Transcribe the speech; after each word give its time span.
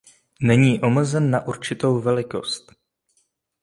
Není 0.41 0.81
omezen 0.81 1.31
na 1.31 1.47
určitou 1.47 1.99
velikost. 2.01 2.71